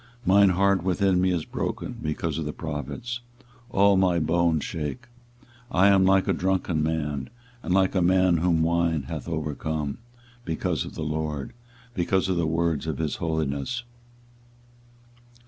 24:023:009 0.25 0.25
Mine 0.39 0.49
heart 0.49 0.83
within 0.83 1.21
me 1.21 1.29
is 1.29 1.45
broken 1.45 1.99
because 2.01 2.39
of 2.39 2.45
the 2.45 2.51
prophets; 2.51 3.19
all 3.69 3.95
my 3.95 4.17
bones 4.17 4.63
shake; 4.63 5.05
I 5.69 5.89
am 5.89 6.05
like 6.05 6.27
a 6.27 6.33
drunken 6.33 6.81
man, 6.81 7.29
and 7.61 7.71
like 7.71 7.93
a 7.93 8.01
man 8.01 8.37
whom 8.37 8.63
wine 8.63 9.03
hath 9.03 9.27
overcome, 9.29 9.99
because 10.43 10.85
of 10.85 10.95
the 10.95 11.03
LORD, 11.03 11.49
and 11.49 11.53
because 11.93 12.29
of 12.29 12.35
the 12.37 12.47
words 12.47 12.87
of 12.87 12.97
his 12.97 13.17
holiness. 13.17 13.83